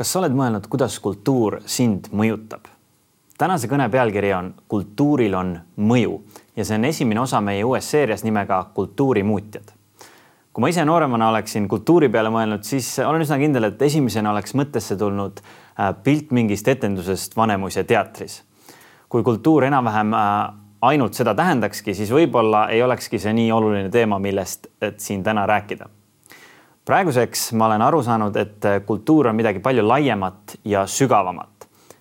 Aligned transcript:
kas 0.00 0.14
sa 0.14 0.22
oled 0.22 0.32
mõelnud, 0.32 0.64
kuidas 0.72 0.94
kultuur 1.04 1.58
sind 1.68 2.08
mõjutab? 2.16 2.70
tänase 3.40 3.68
kõne 3.68 3.86
pealkiri 3.92 4.30
on 4.36 4.48
Kultuuril 4.68 5.34
on 5.36 5.50
mõju 5.76 6.14
ja 6.56 6.64
see 6.64 6.76
on 6.76 6.86
esimene 6.88 7.20
osa 7.20 7.40
meie 7.44 7.64
uues 7.64 7.84
seerias 7.90 8.24
nimega 8.24 8.62
Kultuurimuutjad. 8.74 9.74
kui 10.52 10.64
ma 10.64 10.72
ise 10.72 10.84
nooremana 10.88 11.28
oleksin 11.28 11.68
kultuuri 11.68 12.08
peale 12.08 12.32
mõelnud, 12.32 12.64
siis 12.64 12.88
olen 13.04 13.26
üsna 13.26 13.38
kindel, 13.38 13.68
et 13.68 13.82
esimesena 13.82 14.32
oleks 14.32 14.56
mõttesse 14.56 14.96
tulnud 14.96 15.44
äh, 15.44 15.92
pilt 16.02 16.32
mingist 16.32 16.68
etendusest 16.68 17.36
Vanemuise 17.36 17.84
teatris. 17.84 18.42
kui 19.08 19.22
kultuur 19.22 19.68
enam-vähem 19.68 20.16
äh, 20.16 20.54
ainult 20.80 21.14
seda 21.14 21.34
tähendakski, 21.34 21.94
siis 21.94 22.08
võib-olla 22.08 22.70
ei 22.72 22.82
olekski 22.82 23.18
see 23.18 23.36
nii 23.36 23.52
oluline 23.52 23.90
teema, 23.90 24.18
millest 24.18 24.72
siin 24.96 25.22
täna 25.22 25.46
rääkida 25.46 25.92
praeguseks 26.84 27.52
ma 27.52 27.66
olen 27.66 27.82
aru 27.82 28.02
saanud, 28.02 28.36
et 28.36 28.68
kultuur 28.86 29.30
on 29.30 29.36
midagi 29.36 29.60
palju 29.60 29.86
laiemat 29.88 30.58
ja 30.64 30.86
sügavamat. 30.86 31.48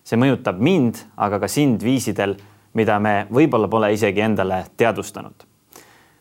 see 0.03 0.17
mõjutab 0.17 0.57
mind, 0.57 0.97
aga 1.17 1.37
ka 1.39 1.47
sind 1.47 1.83
viisidel, 1.85 2.33
mida 2.73 2.99
me 2.99 3.27
võib-olla 3.29 3.67
pole 3.69 3.93
isegi 3.93 4.21
endale 4.21 4.63
teadvustanud. 4.77 5.45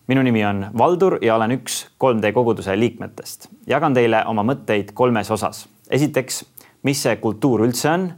minu 0.08 0.22
nimi 0.22 0.44
on 0.44 0.66
Valdur 0.78 1.18
ja 1.22 1.36
olen 1.36 1.50
üks 1.50 1.86
3D 2.04 2.32
koguduse 2.32 2.78
liikmetest. 2.78 3.48
jagan 3.66 3.94
teile 3.94 4.24
oma 4.26 4.42
mõtteid 4.42 4.92
kolmes 4.94 5.30
osas. 5.30 5.68
esiteks, 5.90 6.44
mis 6.82 7.02
see 7.02 7.16
kultuur 7.16 7.60
üldse 7.60 7.90
on. 7.90 8.12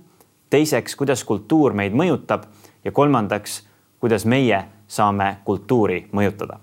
teiseks, 0.51 0.97
kuidas 0.97 1.25
kultuur 1.25 1.73
meid 1.73 1.93
mõjutab 1.93 2.43
ja 2.85 2.93
kolmandaks, 2.93 3.67
kuidas 4.01 4.25
meie 4.25 4.65
saame 4.89 5.37
kultuuri 5.45 6.09
mõjutada. 6.13 6.59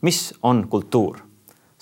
mis 0.00 0.34
on 0.42 0.68
kultuur? 0.68 1.31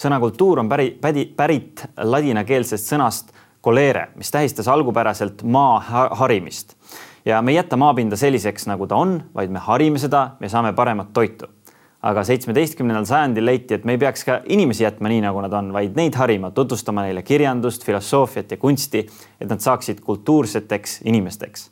Sõna 0.00 0.20
kultuur 0.20 0.62
on 0.62 0.68
päri, 0.68 0.90
pädi, 1.00 1.26
pärit 1.36 1.84
ladinakeelsest 1.96 2.92
sõnast 2.92 3.32
colere, 3.64 4.08
mis 4.16 4.32
tähistas 4.32 4.68
algupäraselt 4.68 5.42
maa 5.42 5.80
harimist. 6.22 6.76
ja 7.24 7.42
me 7.42 7.52
ei 7.52 7.56
jäta 7.56 7.76
maapinda 7.76 8.16
selliseks, 8.16 8.66
nagu 8.66 8.86
ta 8.86 8.96
on, 8.96 9.22
vaid 9.34 9.50
me 9.50 9.58
harime 9.58 9.98
seda, 9.98 10.30
me 10.40 10.48
saame 10.48 10.72
paremat 10.72 11.12
toitu. 11.12 11.46
aga 12.02 12.24
seitsmeteistkümnendal 12.24 13.04
sajandil 13.04 13.44
leiti, 13.44 13.74
et 13.74 13.84
me 13.84 13.92
ei 13.92 13.98
peaks 13.98 14.24
ka 14.24 14.40
inimesi 14.48 14.86
jätma 14.86 15.08
nii, 15.12 15.20
nagu 15.20 15.40
nad 15.44 15.52
on, 15.52 15.72
vaid 15.72 15.96
neid 15.96 16.14
harima, 16.16 16.50
tutvustama 16.50 17.02
neile 17.04 17.22
kirjandust, 17.22 17.84
filosoofiat 17.84 18.50
ja 18.50 18.56
kunsti, 18.56 19.06
et 19.40 19.48
nad 19.48 19.60
saaksid 19.60 20.00
kultuurseteks 20.00 21.00
inimesteks. 21.04 21.70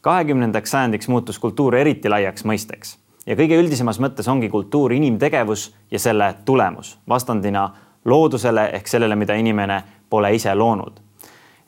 kahekümnendaks 0.00 0.70
sajandiks 0.70 1.08
muutus 1.08 1.38
kultuur 1.38 1.74
eriti 1.74 2.08
laiaks 2.08 2.44
mõisteks 2.44 2.99
ja 3.26 3.36
kõige 3.36 3.58
üldisemas 3.60 4.00
mõttes 4.00 4.28
ongi 4.28 4.48
kultuur 4.48 4.92
inimtegevus 4.96 5.70
ja 5.90 5.98
selle 5.98 6.34
tulemus 6.44 6.96
vastandina 7.08 7.68
loodusele 8.04 8.70
ehk 8.78 8.88
sellele, 8.88 9.16
mida 9.16 9.34
inimene 9.36 9.82
pole 10.10 10.34
ise 10.34 10.54
loonud. 10.54 11.00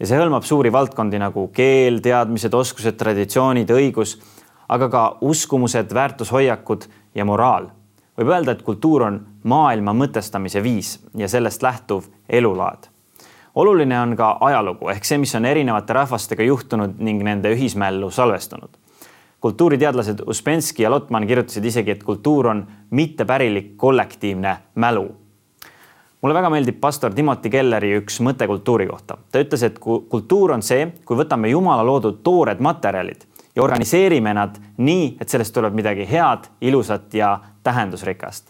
ja 0.01 0.07
see 0.07 0.19
hõlmab 0.19 0.47
suuri 0.49 0.73
valdkondi 0.73 1.19
nagu 1.19 1.49
keel, 1.55 2.01
teadmised, 2.03 2.55
oskused, 2.55 2.97
traditsioonid, 2.99 3.71
õigus, 3.71 4.17
aga 4.69 4.89
ka 4.89 5.03
uskumused, 5.21 5.95
väärtushoiakud 5.95 6.89
ja 7.15 7.25
moraal. 7.25 7.69
võib 8.19 8.29
öelda, 8.29 8.53
et 8.53 8.63
kultuur 8.63 9.03
on 9.03 9.21
maailma 9.45 9.93
mõtestamise 9.93 10.63
viis 10.63 10.99
ja 11.15 11.29
sellest 11.29 11.63
lähtuv 11.63 12.09
elulaad. 12.29 12.89
oluline 13.55 14.01
on 14.01 14.17
ka 14.17 14.39
ajalugu 14.41 14.89
ehk 14.89 15.05
see, 15.05 15.19
mis 15.19 15.35
on 15.35 15.45
erinevate 15.45 15.93
rahvastega 15.93 16.43
juhtunud 16.43 16.99
ning 16.99 17.23
nende 17.23 17.53
ühismällu 17.53 18.11
salvestunud 18.11 18.82
kultuuriteadlased 19.43 20.19
Uspenski 20.27 20.83
ja 20.83 20.91
Lotman 20.91 21.27
kirjutasid 21.27 21.65
isegi, 21.65 21.91
et 21.91 22.03
kultuur 22.03 22.47
on 22.47 22.67
mittepärilik 22.91 23.77
kollektiivne 23.77 24.57
mälu. 24.75 25.15
mulle 26.23 26.35
väga 26.35 26.51
meeldib 26.51 26.77
pastor 26.81 27.15
Timothy 27.15 27.51
Kelleri 27.51 27.97
üks 27.99 28.21
mõte 28.23 28.47
kultuuri 28.47 28.87
kohta. 28.87 29.17
ta 29.33 29.43
ütles, 29.43 29.63
et 29.67 29.79
kultuur 29.83 30.53
on 30.53 30.63
see, 30.63 30.93
kui 31.05 31.17
võtame 31.17 31.51
Jumala 31.51 31.87
loodud 31.87 32.23
toored 32.23 32.61
materjalid 32.61 33.27
ja 33.57 33.63
organiseerime 33.63 34.35
nad 34.35 34.63
nii, 34.77 35.17
et 35.21 35.29
sellest 35.29 35.55
tuleb 35.55 35.75
midagi 35.75 36.07
head, 36.11 36.47
ilusat 36.61 37.15
ja 37.15 37.39
tähendusrikast. 37.63 38.47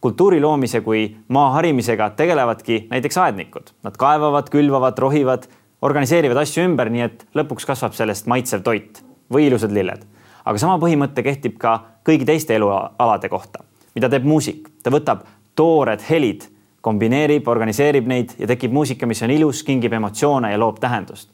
kultuuri 0.00 0.40
loomise 0.40 0.80
kui 0.80 1.16
maa 1.28 1.50
harimisega 1.50 2.10
tegelevadki 2.10 2.86
näiteks 2.90 3.18
aednikud. 3.18 3.70
Nad 3.82 3.96
kaevavad, 3.96 4.50
külvavad, 4.50 4.98
rohivad, 4.98 5.46
organiseerivad 5.82 6.36
asju 6.36 6.62
ümber, 6.62 6.90
nii 6.90 7.00
et 7.00 7.26
lõpuks 7.34 7.66
kasvab 7.66 7.92
sellest 7.92 8.26
maitsev 8.26 8.62
toit 8.62 9.02
või 9.32 9.46
ilusad 9.46 9.72
lilled. 9.72 10.04
aga 10.44 10.58
sama 10.58 10.78
põhimõte 10.78 11.22
kehtib 11.22 11.58
ka 11.58 11.80
kõigi 12.04 12.26
teiste 12.26 12.54
elualade 12.54 13.28
kohta. 13.28 13.64
mida 13.94 14.08
teeb 14.08 14.24
muusik? 14.24 14.68
ta 14.82 14.90
võtab 14.90 15.24
toored 15.54 16.00
helid, 16.10 16.48
kombineerib, 16.80 17.48
organiseerib 17.48 18.06
neid 18.06 18.34
ja 18.38 18.46
tekib 18.46 18.72
muusika, 18.72 19.06
mis 19.06 19.22
on 19.22 19.30
ilus, 19.30 19.62
kingib 19.62 19.92
emotsioone 19.92 20.52
ja 20.52 20.58
loob 20.58 20.80
tähendust. 20.80 21.30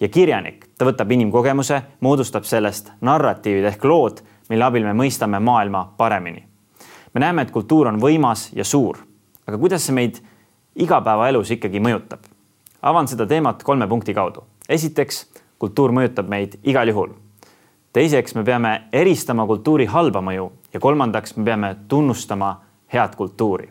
ja 0.00 0.08
kirjanik, 0.08 0.66
ta 0.78 0.84
võtab 0.84 1.12
inimkogemuse, 1.12 1.82
moodustab 2.00 2.44
sellest 2.44 2.92
narratiivid 3.00 3.64
ehk 3.64 3.84
lood, 3.84 4.22
mille 4.48 4.64
abil 4.64 4.84
me 4.84 4.92
mõistame 4.92 5.40
maailma 5.40 5.92
paremini. 5.96 6.44
me 7.14 7.20
näeme, 7.20 7.42
et 7.42 7.50
kultuur 7.50 7.88
on 7.88 8.00
võimas 8.00 8.50
ja 8.54 8.64
suur, 8.64 8.98
aga 9.46 9.58
kuidas 9.58 9.86
see 9.86 9.94
meid 9.94 10.20
igapäevaelus 10.76 11.50
ikkagi 11.50 11.80
mõjutab? 11.80 12.20
avan 12.82 13.08
seda 13.08 13.26
teemat 13.26 13.62
kolme 13.62 13.86
punkti 13.88 14.14
kaudu. 14.14 14.44
esiteks, 14.68 15.26
kultuur 15.58 15.92
mõjutab 15.92 16.28
meid 16.28 16.58
igal 16.62 16.88
juhul 16.88 17.14
teiseks, 17.92 18.34
me 18.34 18.44
peame 18.44 18.72
eristama 18.92 19.46
kultuuri 19.46 19.86
halba 19.86 20.22
mõju 20.24 20.50
ja 20.72 20.80
kolmandaks, 20.80 21.36
me 21.36 21.44
peame 21.44 21.76
tunnustama 21.88 22.60
head 22.92 23.16
kultuuri. 23.16 23.70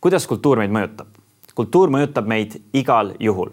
kuidas 0.00 0.26
kultuur 0.26 0.58
meid 0.58 0.70
mõjutab? 0.70 1.06
kultuur 1.54 1.90
mõjutab 1.90 2.26
meid 2.26 2.54
igal 2.72 3.12
juhul. 3.20 3.50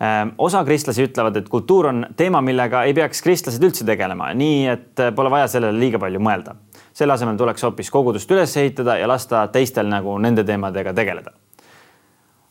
Ehm, 0.00 0.30
osa 0.38 0.64
kristlasi 0.64 1.04
ütlevad, 1.04 1.36
et 1.36 1.48
kultuur 1.48 1.86
on 1.90 2.06
teema, 2.16 2.40
millega 2.40 2.84
ei 2.88 2.94
peaks 2.94 3.20
kristlased 3.22 3.64
üldse 3.64 3.84
tegelema, 3.84 4.30
nii 4.34 4.66
et 4.72 5.02
pole 5.16 5.30
vaja 5.30 5.48
sellele 5.48 5.78
liiga 5.78 5.98
palju 5.98 6.20
mõelda. 6.20 6.56
selle 6.92 7.12
asemel 7.12 7.36
tuleks 7.36 7.62
hoopis 7.62 7.90
kogudust 7.90 8.30
üles 8.30 8.56
ehitada 8.56 8.96
ja 8.98 9.08
lasta 9.08 9.46
teistel 9.48 9.86
nagu 9.86 10.18
nende 10.18 10.44
teemadega 10.44 10.92
tegeleda 10.92 11.30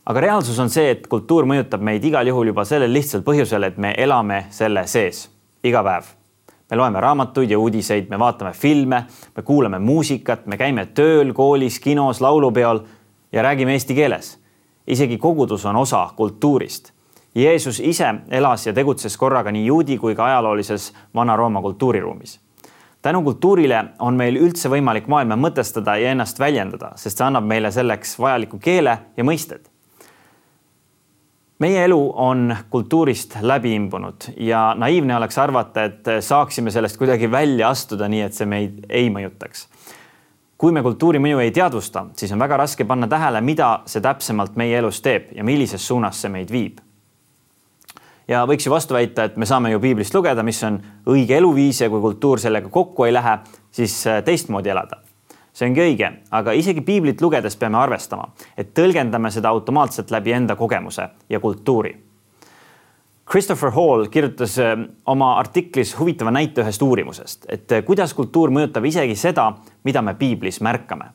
aga 0.09 0.19
reaalsus 0.19 0.57
on 0.59 0.71
see, 0.73 0.89
et 0.89 1.03
kultuur 1.07 1.45
mõjutab 1.45 1.83
meid 1.85 2.05
igal 2.05 2.25
juhul 2.25 2.49
juba 2.49 2.63
sellel 2.65 2.89
lihtsal 2.93 3.21
põhjusel, 3.25 3.67
et 3.67 3.77
me 3.77 3.93
elame 3.97 4.47
selle 4.49 4.87
sees 4.89 5.27
iga 5.63 5.83
päev. 5.85 6.15
me 6.69 6.77
loeme 6.77 7.01
raamatuid 7.01 7.51
ja 7.51 7.59
uudiseid, 7.59 8.09
me 8.09 8.17
vaatame 8.19 8.53
filme, 8.53 9.03
me 9.35 9.43
kuulame 9.43 9.79
muusikat, 9.79 10.45
me 10.45 10.57
käime 10.57 10.85
tööl, 10.85 11.33
koolis, 11.33 11.79
kinos, 11.79 12.21
laulupeol 12.21 12.81
ja 13.31 13.43
räägime 13.43 13.73
eesti 13.77 13.95
keeles. 13.95 14.39
isegi 14.87 15.17
kogudus 15.17 15.65
on 15.65 15.75
osa 15.75 16.09
kultuurist. 16.15 16.91
Jeesus 17.35 17.79
ise 17.79 18.13
elas 18.31 18.65
ja 18.67 18.73
tegutses 18.73 19.17
korraga 19.17 19.51
nii 19.51 19.65
juudi 19.65 19.97
kui 19.97 20.15
ka 20.15 20.25
ajaloolises 20.25 20.93
Vana-Rooma 21.15 21.61
kultuuriruumis 21.61 22.39
tänu 23.01 23.21
kultuurile 23.23 23.85
on 23.99 24.13
meil 24.13 24.35
üldse 24.35 24.69
võimalik 24.69 25.07
maailma 25.07 25.35
mõtestada 25.35 25.95
ja 26.01 26.11
ennast 26.11 26.39
väljendada, 26.39 26.91
sest 26.95 27.17
see 27.17 27.25
annab 27.25 27.45
meile 27.45 27.71
selleks 27.71 28.17
vajaliku 28.19 28.57
keele 28.59 28.97
ja 29.17 29.23
mõisted 29.23 29.68
meie 31.59 31.83
elu 31.83 31.99
on 32.15 32.55
kultuurist 32.69 33.35
läbi 33.41 33.73
imbunud 33.75 34.29
ja 34.37 34.73
naiivne 34.77 35.15
oleks 35.15 35.37
arvata, 35.37 35.83
et 35.83 36.11
saaksime 36.23 36.71
sellest 36.71 36.97
kuidagi 36.97 37.31
välja 37.31 37.69
astuda, 37.69 38.07
nii 38.07 38.21
et 38.23 38.35
see 38.37 38.47
meid 38.47 38.85
ei 38.89 39.09
mõjutaks. 39.11 39.67
kui 40.59 40.73
me 40.75 40.81
kultuuri 40.83 41.19
mõju 41.23 41.39
ei 41.39 41.51
teadvusta, 41.55 42.05
siis 42.19 42.31
on 42.35 42.39
väga 42.39 42.57
raske 42.57 42.83
panna 42.85 43.07
tähele, 43.07 43.41
mida 43.41 43.81
see 43.87 44.01
täpsemalt 44.03 44.55
meie 44.59 44.77
elus 44.77 45.01
teeb 45.01 45.31
ja 45.35 45.43
millises 45.43 45.87
suunas 45.87 46.21
see 46.21 46.31
meid 46.31 46.51
viib. 46.51 46.79
ja 48.27 48.45
võiks 48.45 48.65
ju 48.65 48.71
vastu 48.71 48.93
väita, 48.93 49.23
et 49.23 49.37
me 49.37 49.45
saame 49.45 49.71
ju 49.71 49.79
piiblist 49.79 50.15
lugeda, 50.15 50.43
mis 50.43 50.63
on 50.63 50.79
õige 51.05 51.37
eluviis 51.37 51.81
ja 51.81 51.89
kui 51.89 52.01
kultuur 52.01 52.39
sellega 52.39 52.69
kokku 52.69 53.03
ei 53.03 53.13
lähe, 53.13 53.37
siis 53.71 54.03
teistmoodi 54.25 54.69
elada 54.69 55.08
see 55.59 55.67
ongi 55.67 55.83
õige, 55.83 56.09
aga 56.31 56.53
isegi 56.55 56.81
piiblit 56.85 57.21
lugedes 57.21 57.57
peame 57.59 57.79
arvestama, 57.81 58.29
et 58.57 58.71
tõlgendame 58.77 59.31
seda 59.33 59.51
automaatselt 59.51 60.11
läbi 60.11 60.31
enda 60.35 60.55
kogemuse 60.59 61.09
ja 61.29 61.39
kultuuri. 61.43 61.95
Christopher 63.29 63.69
Hall 63.75 64.07
kirjutas 64.09 64.55
äh, 64.59 64.73
oma 65.05 65.35
artiklis 65.37 65.91
huvitava 65.99 66.31
näite 66.33 66.63
ühest 66.63 66.81
uurimusest, 66.81 67.45
et 67.51 67.71
äh, 67.75 67.83
kuidas 67.85 68.15
kultuur 68.17 68.53
mõjutab 68.55 68.87
isegi 68.89 69.17
seda, 69.19 69.51
mida 69.85 70.01
me 70.01 70.15
piiblis 70.17 70.61
märkame. 70.65 71.11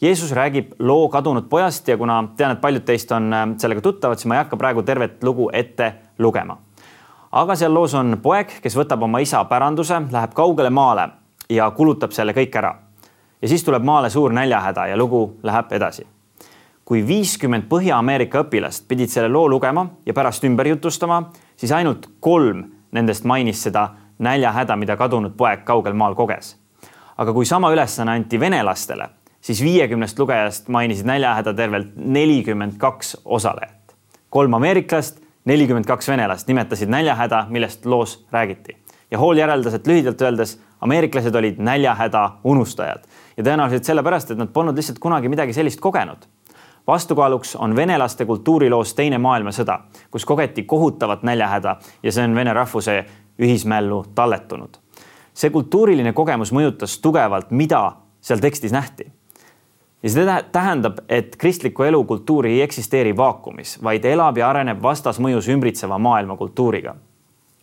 Jeesus 0.00 0.30
räägib 0.32 0.76
loo 0.78 1.08
kadunud 1.12 1.48
pojast 1.50 1.88
ja 1.88 1.96
kuna 2.00 2.22
tean, 2.36 2.54
et 2.54 2.60
paljud 2.60 2.84
teist 2.86 3.10
on 3.16 3.32
äh, 3.34 3.46
sellega 3.58 3.82
tuttavad, 3.82 4.20
siis 4.20 4.28
ma 4.30 4.36
ei 4.36 4.44
hakka 4.44 4.60
praegu 4.60 4.84
tervet 4.86 5.24
lugu 5.24 5.48
ette 5.52 5.94
lugema. 6.18 6.58
aga 7.32 7.54
seal 7.56 7.74
loos 7.74 7.94
on 7.94 8.18
poeg, 8.22 8.52
kes 8.62 8.76
võtab 8.76 9.02
oma 9.06 9.18
isa 9.22 9.42
päranduse, 9.44 10.02
läheb 10.12 10.32
kaugele 10.34 10.70
maale 10.70 11.08
ja 11.50 11.70
kulutab 11.70 12.12
selle 12.12 12.34
kõik 12.36 12.56
ära 12.58 12.74
ja 13.42 13.48
siis 13.48 13.64
tuleb 13.64 13.84
maale 13.84 14.10
suur 14.10 14.32
näljahäda 14.32 14.86
ja 14.86 14.96
lugu 14.96 15.38
läheb 15.42 15.72
edasi. 15.72 16.06
kui 16.84 17.06
viiskümmend 17.06 17.68
Põhja-Ameerika 17.70 18.40
õpilast 18.42 18.88
pidid 18.88 19.08
selle 19.12 19.28
loo 19.28 19.48
lugema 19.48 19.84
ja 20.06 20.14
pärast 20.14 20.44
ümber 20.44 20.66
jutustama, 20.66 21.30
siis 21.56 21.72
ainult 21.72 22.08
kolm 22.20 22.64
nendest 22.92 23.24
mainis 23.24 23.62
seda 23.62 23.88
näljahäda, 24.18 24.76
mida 24.76 24.96
kadunud 24.96 25.36
poeg 25.36 25.62
kaugel 25.64 25.94
maal 25.94 26.14
koges. 26.14 26.56
aga 27.16 27.32
kui 27.32 27.44
sama 27.44 27.70
ülesanne 27.72 28.12
anti 28.12 28.40
venelastele, 28.40 29.08
siis 29.40 29.62
viiekümnest 29.62 30.18
lugejast 30.18 30.68
mainisid 30.68 31.06
näljahäda 31.06 31.54
tervelt 31.54 31.96
nelikümmend 31.96 32.78
kaks 32.78 33.16
osalejat. 33.24 33.94
kolm 34.30 34.54
ameeriklast, 34.54 35.20
nelikümmend 35.44 35.86
kaks 35.86 36.08
venelast 36.08 36.48
nimetasid 36.48 36.88
näljahäda, 36.88 37.46
millest 37.48 37.86
loos 37.86 38.26
räägiti. 38.32 38.76
Ja 39.10 39.18
Hall 39.18 39.38
järeldas, 39.38 39.74
et 39.74 39.86
lühidalt 39.86 40.22
öeldes 40.22 40.58
ameeriklased 40.80 41.34
olid 41.34 41.58
näljahäda 41.58 42.30
unustajad 42.44 43.06
ja 43.36 43.44
tõenäoliselt 43.44 43.84
sellepärast, 43.84 44.30
et 44.30 44.38
nad 44.38 44.52
polnud 44.52 44.76
lihtsalt 44.76 44.98
kunagi 44.98 45.28
midagi 45.28 45.52
sellist 45.52 45.80
kogenud 45.80 46.28
vastukaaluks 46.86 47.56
on 47.56 47.76
venelaste 47.76 48.24
kultuuriloos 48.24 48.94
Teine 48.94 49.18
maailmasõda, 49.18 49.78
kus 50.10 50.24
kogeti 50.24 50.62
kohutavat 50.62 51.22
näljahäda 51.22 51.76
ja 52.02 52.12
see 52.12 52.24
on 52.24 52.34
vene 52.34 52.52
rahvuse 52.52 53.04
ühismällu 53.38 54.04
talletunud. 54.14 54.76
see 55.34 55.50
kultuuriline 55.50 56.12
kogemus 56.12 56.52
mõjutas 56.52 56.98
tugevalt, 57.02 57.50
mida 57.50 57.92
seal 58.20 58.40
tekstis 58.40 58.72
nähti. 58.72 59.12
ja 60.02 60.10
see 60.10 60.42
tähendab, 60.52 60.98
et 61.08 61.36
kristliku 61.36 61.82
elu 61.82 62.04
kultuur 62.04 62.46
ei 62.46 62.62
eksisteeri 62.62 63.16
vaakumis, 63.16 63.78
vaid 63.82 64.04
elab 64.04 64.38
ja 64.38 64.50
areneb 64.50 64.82
vastasmõjus 64.82 65.48
ümbritseva 65.48 65.98
maailma 65.98 66.36
kultuuriga. 66.36 66.96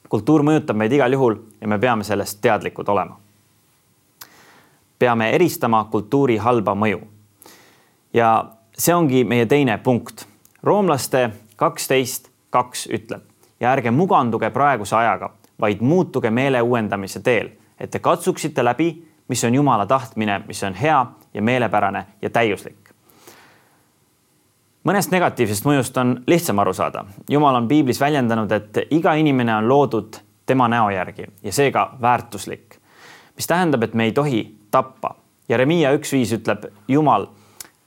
Kultuur 0.09 0.43
mõjutab 0.43 0.77
meid 0.77 0.91
igal 0.91 1.13
juhul 1.13 1.35
ja 1.61 1.67
me 1.67 1.79
peame 1.79 2.03
sellest 2.03 2.41
teadlikud 2.41 2.87
olema. 2.89 3.19
peame 4.99 5.29
eristama 5.31 5.83
kultuuri 5.91 6.37
halba 6.37 6.75
mõju. 6.75 7.01
ja 8.13 8.45
see 8.77 8.95
ongi 8.95 9.23
meie 9.23 9.45
teine 9.45 9.77
punkt. 9.77 10.27
roomlaste 10.63 11.29
kaksteist 11.55 12.29
kaks 12.49 12.87
ütleb 12.87 13.21
ja 13.59 13.71
ärge 13.71 13.91
muganduge 13.91 14.49
praeguse 14.49 14.95
ajaga, 14.95 15.29
vaid 15.59 15.81
muutuge 15.81 16.29
meele 16.31 16.61
uuendamise 16.61 17.19
teel, 17.19 17.49
et 17.79 17.91
te 17.91 17.99
katsuksite 17.99 18.63
läbi, 18.63 19.05
mis 19.27 19.43
on 19.43 19.55
Jumala 19.55 19.85
tahtmine, 19.85 20.41
mis 20.47 20.63
on 20.63 20.73
hea 20.73 21.05
ja 21.33 21.41
meelepärane 21.41 22.05
ja 22.21 22.29
täiuslik. 22.29 22.86
Mõnest 24.87 25.11
negatiivsest 25.11 25.67
mõjust 25.67 25.97
on 25.99 26.15
lihtsam 26.29 26.59
aru 26.63 26.73
saada. 26.75 27.03
Jumal 27.29 27.59
on 27.59 27.67
piiblis 27.67 27.99
väljendanud, 28.01 28.51
et 28.51 28.79
iga 28.95 29.17
inimene 29.19 29.55
on 29.55 29.67
loodud 29.69 30.19
tema 30.47 30.67
näo 30.71 30.89
järgi 30.93 31.27
ja 31.43 31.53
seega 31.53 31.89
väärtuslik, 32.01 32.79
mis 33.35 33.47
tähendab, 33.47 33.83
et 33.83 33.93
me 33.93 34.07
ei 34.07 34.15
tohi 34.15 34.43
tappa. 34.71 35.15
Jeremiia 35.49 35.93
üks 35.95 36.11
viis 36.15 36.31
ütleb, 36.35 36.69
Jumal 36.87 37.27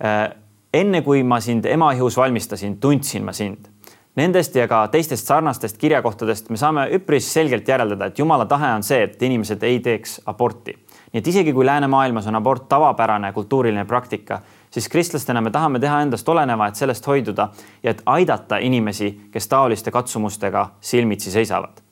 äh, 0.05 0.31
enne 0.73 1.03
kui 1.03 1.23
ma 1.23 1.41
sind 1.41 1.67
ema 1.67 1.93
ihus 1.97 2.17
valmistasin, 2.17 2.79
tundsin 2.81 3.25
ma 3.25 3.33
sind. 3.37 3.69
Nendest 4.17 4.57
ja 4.59 4.67
ka 4.69 4.83
teistest 4.91 5.29
sarnastest 5.31 5.79
kirjakohtadest 5.79 6.49
me 6.51 6.59
saame 6.59 6.89
üpris 6.97 7.29
selgelt 7.33 7.69
järeldada, 7.69 8.11
et 8.11 8.19
Jumala 8.19 8.45
tahe 8.51 8.73
on 8.75 8.83
see, 8.83 9.05
et 9.07 9.23
inimesed 9.23 9.63
ei 9.65 9.79
teeks 9.81 10.21
aborti. 10.27 10.75
nii 11.13 11.19
et 11.19 11.27
isegi 11.27 11.53
kui 11.53 11.67
läänemaailmas 11.67 12.27
on 12.27 12.37
abort 12.37 12.69
tavapärane 12.69 13.33
kultuuriline 13.33 13.85
praktika, 13.85 14.41
siis 14.71 14.89
kristlastena 14.89 15.41
me 15.41 15.51
tahame 15.51 15.81
teha 15.81 16.03
endast 16.03 16.29
oleneva, 16.29 16.67
et 16.67 16.75
sellest 16.75 17.07
hoiduda 17.07 17.49
ja 17.83 17.91
et 17.91 18.03
aidata 18.07 18.59
inimesi, 18.59 19.29
kes 19.33 19.49
taoliste 19.49 19.91
katsumustega 19.91 20.69
silmitsi 20.81 21.31
seisavad 21.31 21.83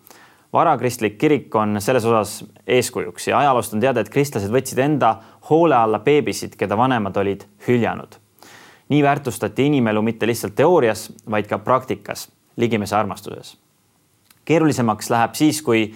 varakristlik 0.53 1.19
kirik 1.19 1.55
on 1.55 1.77
selles 1.81 2.05
osas 2.05 2.45
eeskujuks 2.67 3.29
ja 3.29 3.39
ajaloost 3.39 3.75
on 3.75 3.81
teada, 3.81 4.01
et 4.01 4.09
kristlased 4.09 4.49
võtsid 4.49 4.81
enda 4.81 5.11
hoole 5.51 5.77
alla 5.77 5.99
beebisid, 6.01 6.57
keda 6.57 6.77
vanemad 6.77 7.17
olid 7.21 7.45
hüljanud 7.67 8.17
nii 8.89 9.03
väärtustati 9.03 9.67
inimelu 9.67 10.03
mitte 10.03 10.27
lihtsalt 10.27 10.55
teoorias, 10.57 11.13
vaid 11.31 11.47
ka 11.47 11.59
praktikas, 11.59 12.29
ligimese 12.57 12.97
armastuses. 12.97 13.57
keerulisemaks 14.45 15.11
läheb 15.11 15.35
siis, 15.35 15.63
kui 15.63 15.95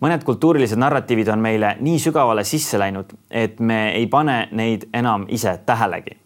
mõned 0.00 0.24
kultuurilised 0.24 0.78
narratiivid 0.78 1.28
on 1.32 1.40
meile 1.40 1.76
nii 1.80 1.98
sügavale 1.98 2.44
sisse 2.44 2.78
läinud, 2.78 3.14
et 3.30 3.60
me 3.60 3.92
ei 3.94 4.06
pane 4.06 4.48
neid 4.52 4.88
enam 4.94 5.26
ise 5.28 5.58
tähelegi. 5.66 6.16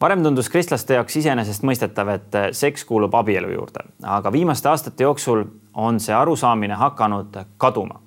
varem 0.00 0.22
tundus 0.22 0.48
kristlaste 0.48 0.94
jaoks 0.94 1.16
iseenesestmõistetav, 1.16 2.08
et 2.08 2.36
seks 2.52 2.84
kuulub 2.84 3.14
abielu 3.14 3.50
juurde, 3.52 3.84
aga 4.02 4.32
viimaste 4.32 4.68
aastate 4.68 5.04
jooksul 5.04 5.44
on 5.74 6.00
see 6.00 6.14
arusaamine 6.14 6.74
hakanud 6.74 7.38
kaduma 7.56 8.00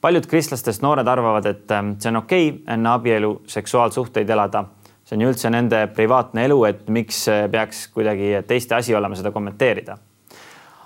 paljud 0.00 0.26
kristlastest 0.26 0.82
noored 0.82 1.08
arvavad, 1.08 1.46
et 1.46 1.70
see 1.98 2.08
on 2.10 2.16
okei 2.16 2.48
okay, 2.48 2.74
enne 2.74 2.88
abielu 2.90 3.42
seksuaalsuhteid 3.46 4.30
elada 4.30 4.66
see 5.04 5.16
on 5.16 5.24
ju 5.24 5.30
üldse 5.32 5.50
nende 5.52 5.84
privaatne 5.96 6.46
elu, 6.48 6.58
et 6.68 6.88
miks 6.92 7.24
peaks 7.52 7.86
kuidagi 7.92 8.40
teiste 8.48 8.76
asi 8.76 8.94
olema 8.96 9.16
seda 9.16 9.32
kommenteerida. 9.32 9.98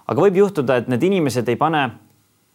aga 0.09 0.23
võib 0.23 0.37
juhtuda, 0.41 0.77
et 0.77 0.89
need 0.89 1.03
inimesed 1.03 1.49
ei 1.49 1.57
pane 1.57 1.83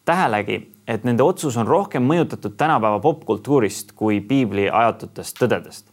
tähelegi, 0.06 0.74
et 0.88 1.04
nende 1.04 1.24
otsus 1.24 1.58
on 1.58 1.68
rohkem 1.68 2.04
mõjutatud 2.04 2.58
tänapäeva 2.58 3.00
popkultuurist 3.00 3.94
kui 3.96 4.20
piibli 4.22 4.70
ajatutest 4.70 5.40
tõdedest. 5.40 5.86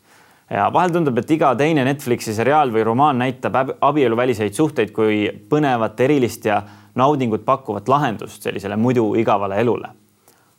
ja 0.50 0.72
vahel 0.72 0.90
tundub, 0.90 1.18
et 1.18 1.30
iga 1.30 1.54
teine 1.54 1.84
Netflixi 1.84 2.34
seriaal 2.34 2.72
või 2.72 2.84
romaan 2.84 3.18
näitab 3.18 3.54
abieluväliseid 3.80 4.52
suhteid 4.54 4.90
kui 4.92 5.28
põnevat, 5.48 6.00
erilist 6.00 6.44
ja 6.44 6.62
naudingut 6.94 7.44
pakkuvat 7.44 7.88
lahendust 7.88 8.42
sellisele 8.42 8.76
muidu 8.76 9.14
igavale 9.14 9.60
elule. 9.60 9.88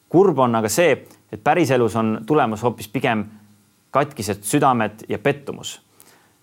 kurb 0.10 0.40
on 0.40 0.56
aga 0.56 0.70
see, 0.70 1.08
et 1.32 1.44
päriselus 1.44 1.96
on 1.96 2.20
tulemus 2.26 2.64
hoopis 2.64 2.88
pigem 2.88 3.26
katkised 3.92 4.44
südamed 4.44 5.06
ja 5.10 5.20
pettumus. 5.20 5.82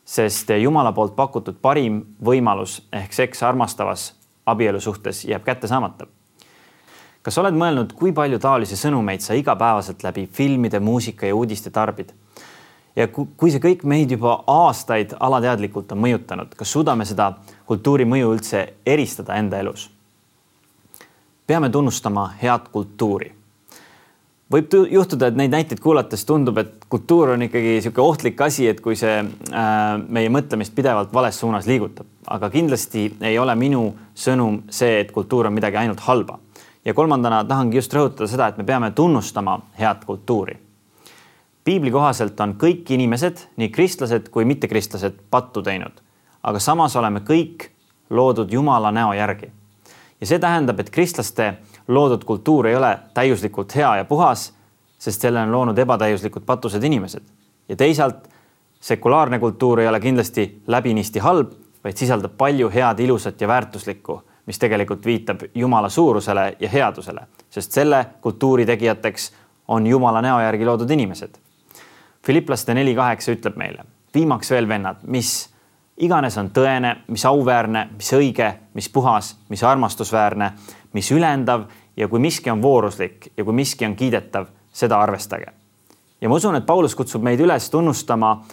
sest 0.04 0.50
Jumala 0.50 0.93
poolt 0.93 1.16
pakutud 1.16 1.56
parim 1.62 2.04
võimalus 2.25 2.82
ehk 2.93 3.12
seks 3.12 3.43
armastavas 3.43 4.14
abielu 4.46 4.81
suhtes 4.81 5.25
jääb 5.25 5.44
kätte 5.44 5.66
saamata. 5.66 6.06
Kas 7.28 7.36
oled 7.42 7.56
mõelnud, 7.60 7.92
kui 7.92 8.14
palju 8.16 8.38
taolisi 8.40 8.76
sõnumeid 8.80 9.20
sa 9.20 9.36
igapäevaselt 9.36 10.00
läbi 10.06 10.25
filmide, 10.32 10.80
muusika 10.80 11.28
ja 11.28 11.36
uudiste 11.36 11.70
tarbid? 11.75 12.14
ja 12.96 13.06
kui 13.12 13.52
see 13.52 13.60
kõik 13.62 13.84
meid 13.86 14.10
juba 14.10 14.40
aastaid 14.50 15.12
alateadlikult 15.20 15.92
on 15.94 16.00
mõjutanud, 16.02 16.56
kas 16.58 16.72
suudame 16.72 17.04
seda 17.06 17.28
kultuuri 17.69 18.08
mõju 18.08 18.32
üldse 18.34 18.64
eristada 18.86 19.36
enda 19.38 19.60
elus? 19.60 19.90
peame 21.46 21.70
tunnustama 21.70 22.30
head 22.40 22.72
kultuuri 22.72 23.34
võib 24.52 24.72
juhtuda, 24.90 25.28
et 25.28 25.36
neid 25.36 25.52
näiteid 25.52 25.80
kuulates 25.84 26.25
tundub, 26.28 26.58
et 26.60 26.88
kultuur 26.88 27.34
on 27.34 27.44
ikkagi 27.44 27.76
niisugune 27.76 28.08
ohtlik 28.08 28.40
asi, 28.44 28.66
et 28.70 28.80
kui 28.80 28.97
see 28.97 29.20
äh, 29.20 29.87
meie 30.08 30.32
mõtlemist 30.32 30.75
pidevalt 30.76 31.12
vales 31.14 31.38
suunas 31.40 31.68
liigutab, 31.68 32.08
aga 32.26 32.50
kindlasti 32.52 33.11
ei 33.20 33.38
ole 33.38 33.54
minu 33.61 33.90
sõnum 34.16 34.62
see, 34.73 35.02
et 35.02 35.12
kultuur 35.12 35.50
on 35.50 35.56
midagi 35.56 35.80
ainult 35.82 36.00
halba. 36.08 36.38
Ja 36.88 36.95
kolmandana 36.95 37.42
tahangi 37.45 37.76
just 37.76 37.92
rõhutada 37.92 38.26
seda, 38.30 38.47
et 38.49 38.57
me 38.57 38.64
peame 38.64 38.90
tunnustama 38.97 39.59
head 39.78 40.04
kultuuri. 40.07 40.57
piibli 41.64 41.90
kohaselt 41.90 42.40
on 42.40 42.54
kõik 42.57 42.88
inimesed, 42.97 43.42
nii 43.57 43.68
kristlased 43.68 44.30
kui 44.33 44.45
mittekristlased, 44.49 45.18
pattu 45.30 45.62
teinud, 45.62 46.00
aga 46.42 46.59
samas 46.59 46.97
oleme 46.97 47.21
kõik 47.21 47.68
loodud 48.11 48.52
Jumala 48.52 48.92
näo 48.92 49.12
järgi. 49.12 49.52
ja 50.21 50.26
see 50.26 50.38
tähendab, 50.38 50.80
et 50.80 50.90
kristlaste 50.90 51.59
loodud 51.88 52.25
kultuur 52.25 52.66
ei 52.66 52.76
ole 52.76 52.99
täiuslikult 53.14 53.75
hea 53.76 53.97
ja 53.97 54.04
puhas, 54.04 54.52
sest 54.99 55.21
selle 55.21 55.42
on 55.42 55.52
loonud 55.52 55.78
ebatäiuslikud 55.78 56.42
patused 56.47 56.85
inimesed. 56.85 57.23
ja 57.68 57.76
teisalt 57.76 58.28
sekulaarne 58.80 59.38
kultuur 59.38 59.80
ei 59.80 59.88
ole 59.88 60.00
kindlasti 60.00 60.62
läbinisti 60.66 61.18
halb, 61.18 61.52
vaid 61.85 61.97
sisaldab 61.97 62.33
palju 62.38 62.71
head, 62.71 62.99
ilusat 62.99 63.40
ja 63.40 63.49
väärtuslikku, 63.49 64.23
mis 64.49 64.59
tegelikult 64.59 65.05
viitab 65.05 65.43
Jumala 65.55 65.88
suurusele 65.93 66.57
ja 66.61 66.69
headusele, 66.73 67.21
sest 67.50 67.73
selle 67.76 68.07
kultuuri 68.21 68.64
tegijateks 68.67 69.33
on 69.69 69.87
Jumala 69.87 70.23
näo 70.25 70.40
järgi 70.40 70.64
loodud 70.64 70.90
inimesed. 70.90 71.35
Filiplaste 72.26 72.75
neli 72.75 72.95
kaheksa 72.97 73.33
ütleb 73.37 73.57
meile, 73.61 73.85
viimaks 74.14 74.50
veel 74.50 74.69
vennad, 74.69 75.02
mis 75.05 75.50
iganes 76.00 76.38
on 76.40 76.49
tõene, 76.55 76.95
mis 77.12 77.26
auväärne, 77.28 77.88
mis 77.97 78.12
õige, 78.17 78.52
mis 78.75 78.88
puhas, 78.88 79.35
mis 79.52 79.64
armastusväärne, 79.64 80.52
mis 80.97 81.11
ülendav 81.12 81.67
ja 81.97 82.09
kui 82.09 82.21
miski 82.23 82.50
on 82.50 82.62
vooruslik 82.62 83.28
ja 83.37 83.45
kui 83.45 83.52
miski 83.52 83.87
on 83.87 83.97
kiidetav, 83.97 84.47
seda 84.73 85.00
arvestage. 85.00 85.52
ja 86.21 86.28
ma 86.28 86.35
usun, 86.35 86.57
et 86.57 86.67
Paulus 86.67 86.95
kutsub 86.95 87.23
meid 87.23 87.40
üles 87.40 87.71
tunnustama 87.71 88.45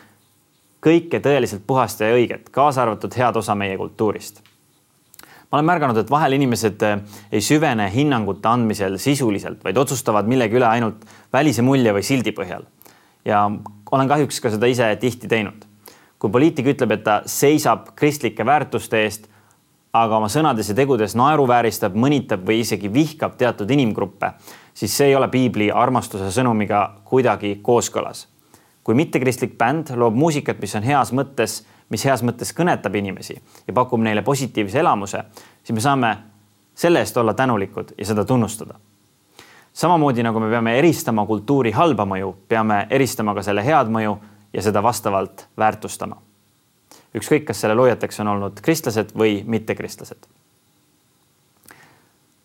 kõike 0.86 1.20
tõeliselt 1.24 1.64
puhast 1.68 2.02
ja 2.02 2.12
õiget, 2.14 2.50
kaasa 2.52 2.82
arvatud 2.82 3.16
head 3.18 3.36
osa 3.36 3.56
meie 3.56 3.78
kultuurist. 3.78 4.44
Ma 5.52 5.58
olen 5.60 5.66
märganud, 5.66 5.98
et 5.98 6.10
vahel 6.12 6.38
inimesed 6.38 6.82
eh, 6.84 6.98
ei 7.32 7.42
süvene 7.42 7.90
hinnangute 7.94 8.50
andmisel 8.50 8.98
sisuliselt, 9.02 9.64
vaid 9.64 9.78
otsustavad 9.78 10.28
millegi 10.28 10.60
üle 10.60 10.68
ainult 10.70 11.06
välise 11.34 11.62
mulje 11.66 11.94
või 11.94 12.04
sildi 12.04 12.34
põhjal. 12.36 12.66
ja 13.26 13.46
olen 13.92 14.08
kahjuks 14.08 14.40
ka 14.42 14.52
seda 14.54 14.68
ise 14.68 14.96
tihti 15.00 15.28
teinud. 15.28 15.66
kui 16.20 16.30
poliitik 16.32 16.68
ütleb, 16.74 16.92
et 16.92 17.04
ta 17.04 17.22
seisab 17.26 17.94
kristlike 17.96 18.46
väärtuste 18.46 19.04
eest 19.04 19.30
aga 19.96 20.20
oma 20.20 20.28
sõnades 20.32 20.70
ja 20.70 20.76
tegudes 20.76 21.16
naeruvääristab, 21.16 21.96
mõnitab 21.96 22.44
või 22.48 22.60
isegi 22.64 22.92
vihkab 22.92 23.38
teatud 23.40 23.70
inimgruppe, 23.72 24.34
siis 24.76 24.96
see 24.96 25.12
ei 25.12 25.16
ole 25.16 25.30
piibli 25.32 25.70
armastuse 25.72 26.32
sõnumiga 26.36 27.02
kuidagi 27.08 27.60
kooskõlas. 27.64 28.28
kui 28.86 28.94
mittekristlik 28.94 29.56
bänd 29.58 29.90
loob 29.98 30.14
muusikat, 30.14 30.60
mis 30.62 30.76
on 30.78 30.84
heas 30.86 31.10
mõttes, 31.12 31.64
mis 31.90 32.06
heas 32.06 32.24
mõttes 32.24 32.54
kõnetab 32.58 32.96
inimesi 32.96 33.36
ja 33.68 33.74
pakub 33.74 34.02
neile 34.02 34.22
positiivse 34.22 34.80
elamuse, 34.80 35.24
siis 35.64 35.76
me 35.76 35.82
saame 35.82 36.18
selle 36.76 37.00
eest 37.00 37.18
olla 37.18 37.34
tänulikud 37.34 37.96
ja 37.98 38.06
seda 38.06 38.26
tunnustada. 38.26 38.80
samamoodi 39.74 40.24
nagu 40.24 40.40
me 40.40 40.50
peame 40.50 40.78
eristama 40.80 41.26
kultuuri 41.26 41.72
halba 41.72 42.06
mõju, 42.06 42.36
peame 42.48 42.88
eristama 42.90 43.34
ka 43.34 43.44
selle 43.44 43.66
head 43.66 43.92
mõju 43.92 44.18
ja 44.54 44.62
seda 44.62 44.84
vastavalt 44.84 45.48
väärtustama 45.58 46.22
ükskõik, 47.16 47.46
kas 47.48 47.62
selle 47.62 47.76
loojateks 47.76 48.20
on 48.24 48.32
olnud 48.36 48.62
kristlased 48.62 49.14
või 49.18 49.42
mittekristlased. 49.48 50.28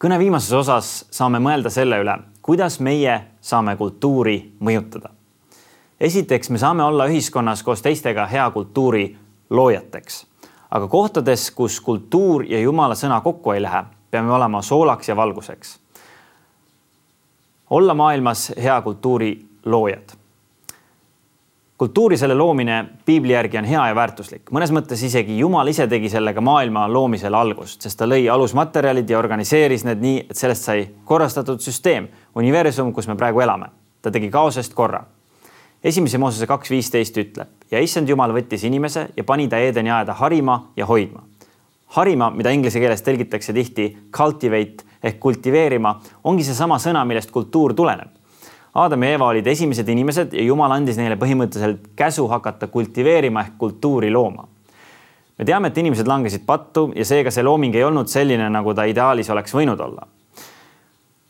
kõne 0.01 0.19
viimases 0.19 0.53
osas 0.57 0.91
saame 1.11 1.39
mõelda 1.39 1.71
selle 1.71 1.99
üle, 2.01 2.15
kuidas 2.43 2.81
meie 2.81 3.21
saame 3.41 3.77
kultuuri 3.77 4.53
mõjutada. 4.61 5.11
esiteks, 6.01 6.51
me 6.51 6.59
saame 6.59 6.85
olla 6.85 7.07
ühiskonnas 7.07 7.63
koos 7.63 7.83
teistega 7.83 8.27
hea 8.27 8.51
kultuuri 8.51 9.19
loojateks, 9.51 10.27
aga 10.71 10.89
kohtades, 10.89 11.51
kus 11.51 11.81
kultuur 11.81 12.45
ja 12.49 12.61
jumala 12.61 12.95
sõna 12.95 13.21
kokku 13.21 13.53
ei 13.53 13.63
lähe, 13.63 13.85
peame 14.11 14.33
olema 14.33 14.63
soolaks 14.63 15.09
ja 15.09 15.17
valguseks. 15.17 15.79
olla 17.71 17.95
maailmas 17.95 18.53
hea 18.57 18.81
kultuuri 18.83 19.47
loojad 19.65 20.21
kultuuri 21.81 22.17
selle 22.21 22.35
loomine 22.35 22.85
piibli 23.05 23.33
järgi 23.33 23.59
on 23.59 23.65
hea 23.65 23.87
ja 23.89 23.95
väärtuslik, 23.97 24.51
mõnes 24.53 24.69
mõttes 24.77 25.01
isegi 25.07 25.39
Jumal 25.39 25.71
ise 25.73 25.87
tegi 25.89 26.11
sellega 26.13 26.43
maailma 26.45 26.83
loomisel 26.93 27.33
algust, 27.33 27.81
sest 27.81 27.97
ta 27.97 28.05
lõi 28.05 28.27
alusmaterjalid 28.29 29.09
ja 29.09 29.17
organiseeris 29.17 29.87
need 29.89 30.03
nii, 30.05 30.19
et 30.29 30.37
sellest 30.37 30.69
sai 30.69 30.83
korrastatud 31.09 31.65
süsteem, 31.65 32.11
universum, 32.37 32.93
kus 32.93 33.09
me 33.09 33.17
praegu 33.17 33.41
elame. 33.41 33.71
ta 34.03 34.11
tegi 34.13 34.29
kaosest 34.31 34.77
korra. 34.77 35.01
Esimese 35.85 36.19
Moosese 36.19 36.47
kaks 36.47 36.71
viisteist 36.71 37.17
ütleb 37.17 37.73
ja 37.73 37.81
issand 37.81 38.09
Jumal 38.09 38.35
võttis 38.37 38.65
inimese 38.69 39.09
ja 39.17 39.25
pani 39.25 39.49
ta 39.49 39.59
Eedeni 39.59 39.91
aeda 39.91 40.15
harima 40.15 40.73
ja 40.77 40.87
hoidma. 40.87 41.23
harima, 41.97 42.31
mida 42.31 42.51
inglise 42.51 42.81
keeles 42.81 43.03
tõlgitakse 43.03 43.53
tihti 43.53 43.97
cultivate 44.13 44.85
ehk 45.03 45.19
kultiveerima, 45.21 46.01
ongi 46.25 46.45
seesama 46.45 46.79
sõna, 46.79 47.05
millest 47.05 47.31
kultuur 47.31 47.75
tuleneb 47.75 48.21
Aadam 48.75 49.03
ja 49.03 49.17
Eeva 49.17 49.27
olid 49.27 49.47
esimesed 49.51 49.89
inimesed 49.89 50.35
ja 50.37 50.43
Jumal 50.47 50.71
andis 50.71 50.99
neile 51.01 51.17
põhimõtteliselt 51.19 51.89
käsu 51.99 52.29
hakata 52.31 52.69
kultiveerima 52.71 53.43
ehk 53.43 53.57
kultuuri 53.59 54.11
looma. 54.11 54.47
me 55.39 55.45
teame, 55.45 55.69
et 55.69 55.79
inimesed 55.79 56.07
langesid 56.07 56.45
pattu 56.47 56.93
ja 56.95 57.05
seega 57.05 57.31
see 57.31 57.43
looming 57.43 57.75
ei 57.75 57.85
olnud 57.85 58.07
selline, 58.07 58.47
nagu 58.51 58.75
ta 58.75 58.85
ideaalis 58.85 59.31
oleks 59.31 59.55
võinud 59.55 59.81
olla. 59.81 60.07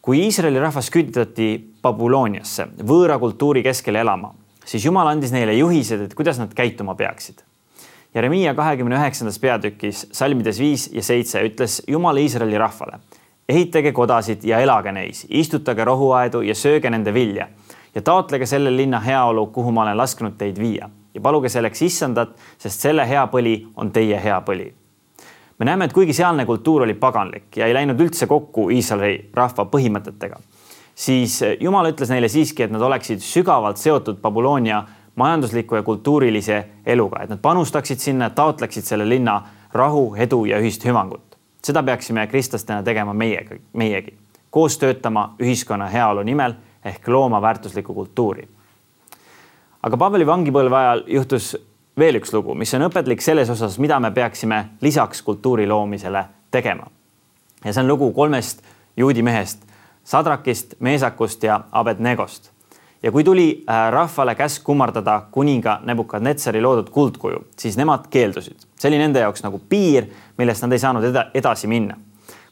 kui 0.02 0.20
Iisraeli 0.26 0.60
rahvas 0.60 0.90
küüditati 0.90 1.48
Babyloniasse 1.82 2.68
võõra 2.84 3.18
kultuuri 3.18 3.62
keskele 3.62 4.00
elama, 4.00 4.34
siis 4.70 4.84
Jumal 4.86 5.10
andis 5.10 5.32
neile 5.34 5.56
juhised, 5.58 6.06
et 6.06 6.14
kuidas 6.14 6.38
nad 6.38 6.52
käituma 6.54 6.94
peaksid. 6.94 7.42
Jeremiia 8.14 8.54
kahekümne 8.54 8.98
üheksandas 8.98 9.38
peatükis 9.38 10.06
salmides 10.14 10.58
viis 10.58 10.88
ja 10.94 11.02
seitse 11.02 11.42
ütles 11.46 11.80
Jumal 11.90 12.18
Iisraeli 12.22 12.58
rahvale 12.58 13.02
ehitage 13.50 13.92
kodasid 13.92 14.44
ja 14.44 14.60
elage 14.62 14.92
neis, 14.92 15.24
istutage 15.28 15.84
rohuaedu 15.84 16.42
ja 16.46 16.54
sööge 16.54 16.90
nende 16.90 17.14
vilja 17.14 17.48
ja 17.94 18.02
taotlege 18.02 18.46
selle 18.46 18.70
linna 18.76 19.00
heaolu, 19.02 19.46
kuhu 19.54 19.72
ma 19.74 19.82
olen 19.86 19.98
lasknud 19.98 20.36
teid 20.38 20.58
viia 20.60 20.90
ja 21.14 21.20
paluge 21.20 21.50
selleks 21.50 21.82
issandat, 21.82 22.36
sest 22.58 22.86
selle 22.86 23.06
hea 23.08 23.24
põli 23.32 23.56
on 23.76 23.90
teie 23.90 24.20
hea 24.22 24.38
põli. 24.46 24.68
me 25.58 25.66
näeme, 25.66 25.84
et 25.84 25.92
kuigi 25.92 26.14
sealne 26.14 26.46
kultuur 26.46 26.86
oli 26.86 26.94
paganlik 26.94 27.56
ja 27.56 27.66
ei 27.66 27.74
läinud 27.74 28.00
üldse 28.00 28.26
kokku 28.26 28.70
Iisraeli 28.70 29.30
rahva 29.34 29.66
põhimõtetega, 29.72 30.38
siis 31.00 31.38
Jumal 31.60 31.88
ütles 31.92 32.12
neile 32.12 32.28
siiski, 32.28 32.66
et 32.66 32.74
nad 32.74 32.82
oleksid 32.84 33.22
sügavalt 33.24 33.80
seotud 33.80 34.20
Babyloonia 34.20 34.82
majandusliku 35.16 35.78
ja 35.78 35.82
kultuurilise 35.82 36.60
eluga, 36.86 37.22
et 37.24 37.32
nad 37.32 37.40
panustaksid 37.40 37.98
sinna, 37.98 38.30
taotleksid 38.30 38.84
selle 38.84 39.08
linna 39.08 39.40
rahu, 39.72 40.14
edu 40.18 40.44
ja 40.50 40.60
ühist 40.60 40.84
hüvangut 40.84 41.30
seda 41.64 41.82
peaksime 41.82 42.26
kristlastena 42.26 42.82
tegema 42.82 43.14
meiega, 43.14 43.56
meiegi, 43.72 44.14
koos 44.50 44.78
töötama 44.78 45.34
ühiskonna 45.40 45.88
heaolu 45.92 46.22
nimel 46.22 46.54
ehk 46.84 47.08
looma 47.08 47.42
väärtuslikku 47.42 47.94
kultuuri. 47.94 48.48
aga 49.82 49.96
Paveli 49.96 50.26
vangipõlve 50.26 50.76
ajal 50.76 51.04
juhtus 51.06 51.56
veel 51.98 52.16
üks 52.20 52.32
lugu, 52.32 52.54
mis 52.54 52.74
on 52.74 52.88
õpetlik 52.88 53.20
selles 53.20 53.50
osas, 53.50 53.78
mida 53.78 54.00
me 54.00 54.10
peaksime 54.10 54.64
lisaks 54.80 55.22
kultuuri 55.22 55.66
loomisele 55.66 56.24
tegema. 56.50 56.86
ja 57.64 57.72
see 57.72 57.82
on 57.82 57.88
lugu 57.88 58.12
kolmest 58.12 58.62
juudi 58.96 59.22
mehest, 59.22 59.64
Sadrakist, 60.10 60.74
Meesakust 60.80 61.42
ja 61.42 61.60
Abednegost 61.72 62.50
ja 63.02 63.12
kui 63.12 63.24
tuli 63.24 63.64
äh, 63.70 63.90
rahvale 63.90 64.34
käsk 64.34 64.64
kummardada 64.64 65.22
kuninga 65.30 65.80
Nebukadnetsari 65.84 66.62
loodud 66.62 66.90
kuldkuju, 66.90 67.44
siis 67.58 67.76
nemad 67.76 68.08
keeldusid. 68.10 68.56
see 68.78 68.88
oli 68.88 68.98
nende 68.98 69.20
jaoks 69.20 69.42
nagu 69.42 69.60
piir, 69.68 70.08
millest 70.38 70.62
nad 70.66 70.72
ei 70.72 70.78
saanud 70.78 71.04
eda 71.04 71.24
edasi 71.34 71.66
minna. 71.66 71.96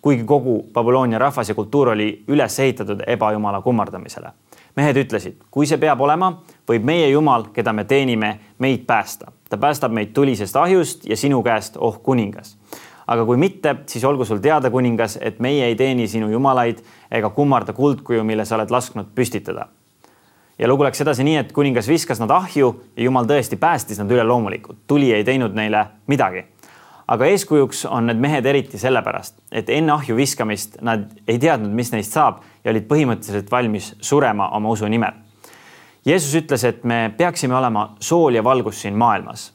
kuigi 0.03 0.25
kogu 0.25 0.69
Babyloonia 0.73 1.19
rahvas 1.19 1.49
ja 1.49 1.55
kultuur 1.55 1.89
oli 1.89 2.25
üles 2.29 2.59
ehitatud 2.59 3.03
ebajumala 3.07 3.61
kummardamisele. 3.61 4.31
mehed 4.77 4.97
ütlesid, 4.97 5.35
kui 5.51 5.67
see 5.67 5.79
peab 5.79 6.01
olema, 6.01 6.33
võib 6.69 6.85
meie 6.85 7.11
jumal, 7.11 7.51
keda 7.53 7.73
me 7.73 7.85
teenime, 7.85 8.39
meid 8.59 8.87
päästa. 8.87 9.33
ta 9.51 9.57
päästab 9.57 9.93
meid 9.93 10.15
tulisest 10.15 10.57
ahjust 10.57 11.07
ja 11.07 11.17
sinu 11.17 11.43
käest, 11.43 11.77
oh 11.77 12.03
kuningas 12.03 12.58
aga 13.09 13.25
kui 13.25 13.41
mitte, 13.41 13.75
siis 13.89 14.05
olgu 14.05 14.25
sul 14.29 14.43
teada, 14.45 14.71
kuningas, 14.71 15.17
et 15.21 15.41
meie 15.41 15.65
ei 15.71 15.77
teeni 15.77 16.09
sinu 16.09 16.29
jumalaid 16.29 16.85
ega 17.11 17.31
kummarda 17.33 17.73
kuldkuju, 17.73 18.25
mille 18.25 18.45
sa 18.45 18.59
oled 18.59 18.71
lasknud 18.71 19.15
püstitada 19.17 19.69
ja 20.59 20.69
lugu 20.69 20.85
läks 20.85 21.01
edasi 21.01 21.25
nii, 21.27 21.37
et 21.43 21.53
kuningas 21.55 21.89
viskas 21.89 22.21
nad 22.21 22.33
ahju 22.35 22.71
ja 22.97 23.07
jumal 23.07 23.27
tõesti 23.31 23.59
päästis 23.61 24.01
nad 24.03 24.11
üleloomulikult, 24.11 24.83
tuli 24.87 25.13
ei 25.15 25.25
teinud 25.25 25.55
neile 25.55 25.87
midagi. 26.07 26.45
aga 27.09 27.25
eeskujuks 27.25 27.87
on 27.89 28.07
need 28.07 28.19
mehed 28.21 28.47
eriti 28.47 28.79
sellepärast, 28.79 29.39
et 29.53 29.71
enne 29.73 29.93
ahju 29.95 30.17
viskamist 30.17 30.77
nad 30.85 31.07
ei 31.29 31.39
teadnud, 31.39 31.73
mis 31.73 31.93
neist 31.93 32.13
saab 32.13 32.43
ja 32.65 32.71
olid 32.71 32.85
põhimõtteliselt 32.91 33.51
valmis 33.51 33.95
surema 34.01 34.51
oma 34.53 34.69
usu 34.69 34.89
nimel. 34.89 35.15
Jeesus 36.05 36.35
ütles, 36.35 36.65
et 36.65 36.85
me 36.85 37.15
peaksime 37.17 37.57
olema 37.57 37.95
sool 38.01 38.35
ja 38.35 38.45
valgus 38.45 38.83
siin 38.83 38.97
maailmas. 38.97 39.53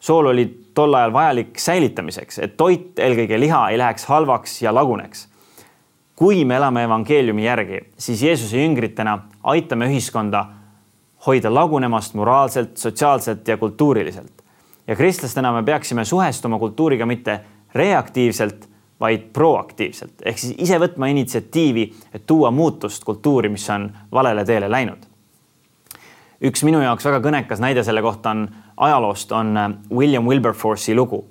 Sool 0.00 0.26
oli 0.26 0.46
tol 0.74 0.94
ajal 0.94 1.12
vajalik 1.12 1.58
säilitamiseks, 1.58 2.38
et 2.38 2.56
toit, 2.56 2.98
eelkõige 2.98 3.40
liha, 3.40 3.68
ei 3.70 3.78
läheks 3.78 4.04
halvaks 4.04 4.60
ja 4.62 4.74
laguneks 4.74 5.28
kui 6.16 6.44
me 6.44 6.56
elame 6.56 6.86
evangeeliumi 6.86 7.44
järgi, 7.44 7.80
siis 7.98 8.22
Jeesuse 8.22 8.56
jüngritena 8.62 9.18
aitame 9.52 9.86
ühiskonda 9.90 10.46
hoida 11.26 11.52
lagunemast 11.54 12.14
moraalselt, 12.14 12.76
sotsiaalselt 12.76 13.48
ja 13.48 13.56
kultuuriliselt. 13.56 14.32
ja 14.86 14.96
kristlastena 14.96 15.52
me 15.52 15.62
peaksime 15.62 16.04
suhestuma 16.04 16.58
kultuuriga 16.58 17.06
mitte 17.06 17.40
reaktiivselt, 17.74 18.68
vaid 19.00 19.20
proaktiivselt 19.32 20.22
ehk 20.24 20.38
siis 20.38 20.54
ise 20.58 20.78
võtma 20.78 21.10
initsiatiivi, 21.10 21.92
et 22.14 22.26
tuua 22.26 22.50
muutust 22.50 23.04
kultuuri, 23.04 23.48
mis 23.48 23.70
on 23.70 23.90
valele 24.12 24.44
teele 24.44 24.70
läinud. 24.70 25.06
üks 26.40 26.64
minu 26.64 26.80
jaoks 26.80 27.04
väga 27.04 27.20
kõnekas 27.20 27.60
näide 27.60 27.84
selle 27.84 28.02
kohta 28.02 28.30
on 28.30 28.48
ajaloost 28.76 29.32
on 29.32 29.54
William 29.90 30.24
Wilberforce'i 30.24 30.94
lugu 30.94 31.24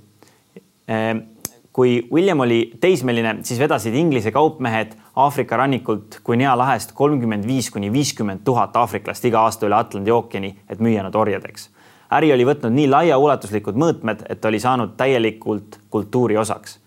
kui 1.75 2.07
William 2.13 2.39
oli 2.39 2.71
teismeline, 2.79 3.33
siis 3.43 3.59
vedasid 3.59 3.95
Inglise 3.99 4.31
kaupmehed 4.31 4.93
Aafrika 5.19 5.57
rannikult 5.59 6.21
Guinea 6.25 6.53
lahest 6.55 6.93
kolmkümmend 6.95 7.43
viis 7.47 7.67
kuni 7.71 7.89
viiskümmend 7.91 8.45
tuhat 8.47 8.77
aafriklast 8.79 9.25
iga 9.27 9.41
aasta 9.43 9.67
üle 9.67 9.75
Atlandi 9.75 10.13
ookeani, 10.15 10.53
et 10.71 10.79
müüa 10.79 11.03
nad 11.03 11.15
orjadeks. 11.15 11.69
äri 12.15 12.31
oli 12.33 12.45
võtnud 12.47 12.71
nii 12.71 12.87
laiaulatuslikud 12.87 13.75
mõõtmed, 13.75 14.23
et 14.29 14.45
oli 14.45 14.59
saanud 14.59 14.95
täielikult 14.95 15.79
kultuuri 15.89 16.37
osaks. 16.37 16.79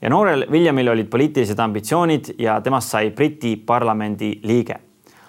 ja 0.00 0.10
noorel 0.10 0.46
Williamil 0.50 0.88
olid 0.88 1.10
poliitilised 1.12 1.58
ambitsioonid 1.58 2.34
ja 2.38 2.60
temast 2.60 2.88
sai 2.88 3.10
Briti 3.10 3.56
parlamendi 3.56 4.40
liige. 4.42 4.76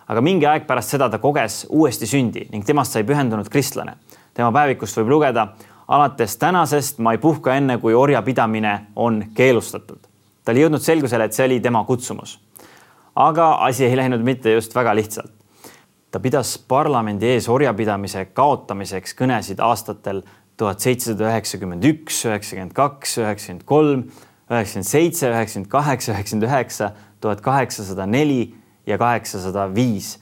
aga 0.07 0.21
mingi 0.21 0.45
aeg 0.45 0.67
pärast 0.67 0.89
seda 0.89 1.09
ta 1.09 1.17
koges 1.17 1.65
uuesti 1.69 2.07
sündi 2.07 2.47
ning 2.51 2.65
temast 2.65 2.91
sai 2.91 3.03
pühendunud 3.03 3.49
kristlane. 3.49 3.97
Tema 4.37 4.51
päevikust 4.53 4.99
võib 4.99 5.15
lugeda 5.15 5.47
alates 5.87 6.35
tänasest 6.37 6.99
ma 7.01 7.15
ei 7.15 7.21
puhka 7.21 7.55
enne, 7.57 7.77
kui 7.81 7.95
orjapidamine 7.97 8.73
on 8.95 9.23
keelustatud. 9.35 9.99
ta 10.45 10.53
oli 10.53 10.61
jõudnud 10.61 10.83
selgusele, 10.83 11.25
et 11.25 11.33
see 11.33 11.45
oli 11.45 11.59
tema 11.59 11.83
kutsumus. 11.83 12.39
aga 13.15 13.53
asi 13.65 13.85
ei 13.85 13.97
läinud 13.97 14.21
mitte 14.21 14.53
just 14.53 14.75
väga 14.75 14.95
lihtsalt. 14.95 15.31
ta 16.11 16.19
pidas 16.19 16.57
parlamendi 16.57 17.33
ees 17.33 17.49
orjapidamise 17.49 18.25
kaotamiseks 18.25 19.15
kõnesid 19.17 19.63
aastatel 19.63 20.21
tuhat 20.57 20.79
seitsesada 20.79 21.31
üheksakümmend 21.31 21.83
üks, 21.85 22.25
üheksakümmend 22.25 22.73
kaks, 22.73 23.17
üheksakümmend 23.17 23.65
kolm, 23.65 24.05
üheksakümmend 24.51 24.91
seitse, 24.91 25.29
üheksakümmend 25.29 25.71
kaheksa, 25.71 26.11
üheksakümmend 26.13 26.49
üheksa, 26.49 26.91
tuhat 27.21 27.41
kaheksasada 27.41 28.05
neli 28.05 28.55
ja 28.85 28.97
kaheksasada 28.97 29.67
viis 29.75 30.17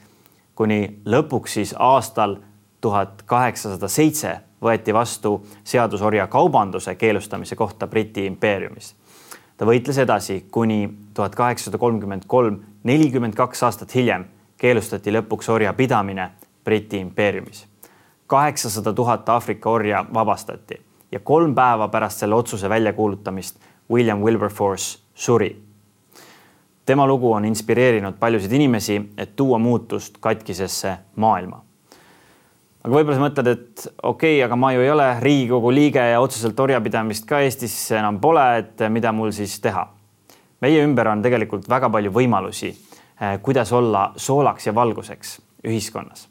kuni 0.56 1.00
lõpuks 1.04 1.58
siis 1.58 1.74
aastal 1.78 2.38
tuhat 2.80 3.22
kaheksasada 3.26 3.88
seitse 3.88 4.40
võeti 4.62 4.94
vastu 4.94 5.46
seadus 5.64 6.02
orjakaubanduse 6.02 6.94
keelustamise 6.94 7.56
kohta 7.56 7.86
Briti 7.86 8.26
impeeriumis. 8.26 8.94
ta 9.56 9.64
võitles 9.64 9.98
edasi 9.98 10.46
kuni 10.50 10.88
tuhat 11.14 11.34
kaheksasada 11.34 11.78
kolmkümmend 11.78 12.22
kolm, 12.26 12.60
nelikümmend 12.84 13.34
kaks 13.34 13.62
aastat 13.62 13.94
hiljem 13.94 14.24
keelustati 14.56 15.12
lõpuks 15.12 15.50
orjapidamine 15.50 16.30
Briti 16.64 16.98
impeeriumis. 16.98 17.66
kaheksasada 18.26 18.92
tuhat 18.92 19.28
Aafrika 19.28 19.70
orja 19.70 20.04
vabastati 20.14 20.80
ja 21.12 21.20
kolm 21.20 21.54
päeva 21.54 21.88
pärast 21.88 22.18
selle 22.18 22.34
otsuse 22.34 22.68
väljakuulutamist 22.68 23.60
William 23.90 24.18
Wilberforce 24.18 24.98
suri. 25.14 25.62
tema 26.86 27.06
lugu 27.06 27.32
on 27.32 27.44
inspireerinud 27.44 28.14
paljusid 28.20 28.52
inimesi, 28.52 29.10
et 29.16 29.36
tuua 29.36 29.58
muutust 29.58 30.18
katkisesse 30.20 30.98
maailma 31.16 31.66
aga 32.86 32.94
võib-olla 32.94 33.16
sa 33.18 33.22
mõtled, 33.24 33.48
et 33.50 33.84
okei 34.06 34.36
okay,, 34.36 34.42
aga 34.46 34.56
ma 34.58 34.68
ju 34.70 34.84
ei 34.84 34.90
ole 34.92 35.06
Riigikogu 35.18 35.72
liige 35.74 36.04
ja 36.12 36.20
otseselt 36.22 36.60
orjapidamist 36.62 37.26
ka 37.26 37.40
Eestis 37.42 37.74
enam 37.98 38.20
pole, 38.22 38.44
et 38.60 38.84
mida 38.94 39.10
mul 39.12 39.34
siis 39.34 39.58
teha. 39.60 39.88
meie 40.62 40.84
ümber 40.86 41.10
on 41.10 41.20
tegelikult 41.22 41.66
väga 41.68 41.90
palju 41.90 42.12
võimalusi, 42.14 42.70
eh, 43.20 43.34
kuidas 43.42 43.72
olla 43.72 44.12
soolaks 44.16 44.66
ja 44.66 44.74
valguseks 44.74 45.40
ühiskonnas. 45.66 46.28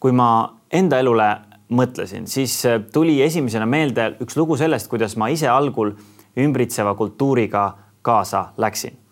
kui 0.00 0.12
ma 0.12 0.58
enda 0.72 0.98
elule 0.98 1.30
mõtlesin, 1.70 2.26
siis 2.26 2.64
eh, 2.64 2.80
tuli 2.92 3.22
esimesena 3.22 3.66
meelde 3.66 4.16
üks 4.20 4.36
lugu 4.36 4.56
sellest, 4.56 4.88
kuidas 4.88 5.16
ma 5.16 5.28
ise 5.28 5.46
algul 5.46 5.94
ümbritseva 6.36 6.94
kultuuriga 6.94 7.76
kaasa 8.02 8.48
läksin 8.58 9.05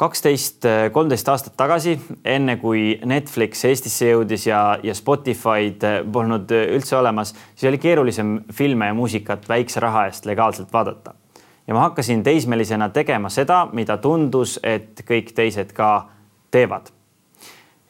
kaksteist, 0.00 0.64
kolmteist 0.92 1.28
aastat 1.28 1.56
tagasi, 1.60 1.92
enne 2.24 2.56
kui 2.60 2.94
Netflix 3.04 3.64
Eestisse 3.68 4.08
jõudis 4.08 4.46
ja, 4.48 4.78
ja 4.82 4.94
Spotify'd 4.96 5.84
polnud 6.12 6.52
üldse 6.56 6.96
olemas, 6.96 7.34
siis 7.52 7.68
oli 7.68 7.80
keerulisem 7.82 8.38
filme 8.56 8.88
ja 8.88 8.96
muusikat 8.96 9.44
väikse 9.48 9.82
raha 9.84 10.06
eest 10.08 10.28
legaalselt 10.28 10.72
vaadata. 10.72 11.14
ja 11.66 11.74
ma 11.74 11.84
hakkasin 11.84 12.22
teismelisena 12.24 12.88
tegema 12.88 13.28
seda, 13.28 13.66
mida 13.72 13.98
tundus, 14.00 14.58
et 14.62 15.04
kõik 15.04 15.34
teised 15.36 15.76
ka 15.76 16.08
teevad. 16.50 16.88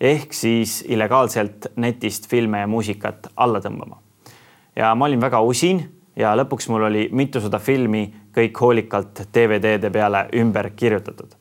ehk 0.00 0.32
siis 0.34 0.84
illegaalselt 0.88 1.72
netist 1.76 2.26
filme 2.28 2.60
ja 2.60 2.66
muusikat 2.66 3.30
alla 3.36 3.60
tõmbama. 3.60 4.02
ja 4.76 4.94
ma 4.94 5.04
olin 5.04 5.20
väga 5.20 5.40
usin 5.40 5.84
ja 6.16 6.34
lõpuks 6.34 6.68
mul 6.68 6.90
oli 6.90 7.08
mitusada 7.12 7.58
filmi 7.58 8.08
kõik 8.34 8.60
hoolikalt 8.60 9.28
DVD-de 9.34 9.90
peale 9.90 10.26
ümber 10.34 10.70
kirjutatud 10.70 11.39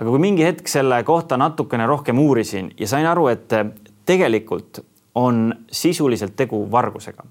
aga 0.00 0.08
kui 0.08 0.20
mingi 0.22 0.44
hetk 0.46 0.68
selle 0.68 1.02
kohta 1.04 1.36
natukene 1.36 1.84
rohkem 1.86 2.18
uurisin 2.18 2.70
ja 2.80 2.88
sain 2.88 3.06
aru, 3.06 3.26
et 3.28 3.52
tegelikult 4.08 4.80
on 5.14 5.50
sisuliselt 5.72 6.32
tegu 6.36 6.62
vargusega, 6.72 7.24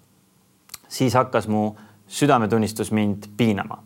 siis 0.87 1.15
hakkas 1.17 1.47
mu 1.47 1.71
südametunnistus 2.07 2.91
mind 2.91 3.31
piinama. 3.37 3.83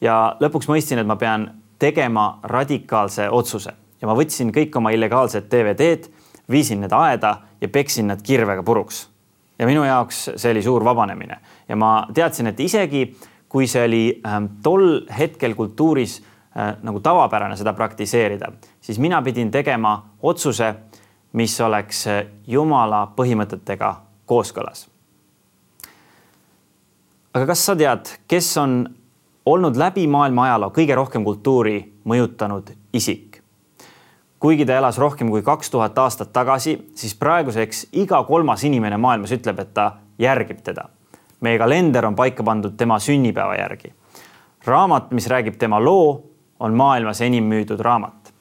ja 0.00 0.36
lõpuks 0.40 0.68
mõistsin, 0.70 1.00
et 1.00 1.06
ma 1.06 1.16
pean 1.16 1.48
tegema 1.78 2.38
radikaalse 2.42 3.30
otsuse 3.30 3.72
ja 4.00 4.06
ma 4.06 4.14
võtsin 4.14 4.52
kõik 4.54 4.76
oma 4.76 4.92
illegaalsed 4.94 5.50
DVD-d, 5.50 6.10
viisin 6.50 6.80
need 6.84 6.92
aeda 6.92 7.40
ja 7.60 7.68
peksin 7.68 8.06
nad 8.06 8.22
kirvega 8.22 8.62
puruks. 8.62 9.08
ja 9.58 9.66
minu 9.66 9.84
jaoks 9.84 10.30
see 10.36 10.50
oli 10.50 10.62
suur 10.62 10.84
vabanemine 10.84 11.40
ja 11.68 11.76
ma 11.76 12.06
teadsin, 12.14 12.46
et 12.46 12.60
isegi 12.60 13.08
kui 13.48 13.66
see 13.66 13.84
oli 13.84 14.20
ähm, 14.26 14.46
tol 14.62 15.06
hetkel 15.18 15.54
kultuuris 15.54 16.20
nagu 16.56 17.00
tavapärane 17.00 17.56
seda 17.56 17.72
praktiseerida, 17.76 18.52
siis 18.80 18.98
mina 18.98 19.22
pidin 19.22 19.50
tegema 19.50 19.96
otsuse, 20.22 20.74
mis 21.36 21.60
oleks 21.60 22.06
äh, 22.08 22.22
Jumala 22.46 23.06
põhimõtetega 23.16 23.94
kooskõlas. 24.26 24.86
aga 27.34 27.46
kas 27.46 27.64
sa 27.66 27.76
tead, 27.76 28.08
kes 28.28 28.56
on 28.56 28.86
olnud 29.46 29.76
läbi 29.76 30.06
maailma 30.08 30.46
ajaloo 30.48 30.70
kõige 30.70 30.94
rohkem 30.94 31.24
kultuuri 31.24 31.80
mõjutanud 32.04 32.72
isik? 32.92 33.42
kuigi 34.40 34.66
ta 34.66 34.76
elas 34.76 34.98
rohkem 34.98 35.30
kui 35.30 35.42
kaks 35.42 35.70
tuhat 35.70 35.98
aastat 35.98 36.32
tagasi, 36.32 36.76
siis 36.94 37.14
praeguseks 37.14 37.86
iga 37.92 38.22
kolmas 38.24 38.64
inimene 38.64 38.96
maailmas 38.96 39.32
ütleb, 39.32 39.60
et 39.60 39.74
ta 39.74 39.92
järgib 40.18 40.62
teda. 40.64 40.88
meie 41.40 41.58
kalender 41.58 42.06
on 42.06 42.16
paika 42.16 42.42
pandud 42.42 42.76
tema 42.76 42.98
sünnipäeva 42.98 43.56
järgi. 43.56 43.92
raamat, 44.64 45.10
mis 45.10 45.26
räägib 45.26 45.56
tema 45.58 45.80
loo, 45.84 46.35
on 46.60 46.74
maailmas 46.74 47.20
enim 47.20 47.44
müüdud 47.44 47.80
raamat? 47.80 48.34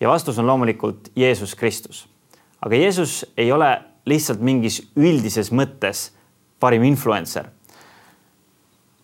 ja 0.00 0.08
vastus 0.08 0.38
on 0.38 0.46
loomulikult 0.46 1.08
Jeesus 1.16 1.54
Kristus. 1.54 2.08
aga 2.62 2.76
Jeesus 2.76 3.26
ei 3.36 3.52
ole 3.52 3.82
lihtsalt 4.06 4.40
mingis 4.40 4.90
üldises 4.96 5.52
mõttes 5.52 6.10
parim 6.60 6.82
influencer. 6.82 7.46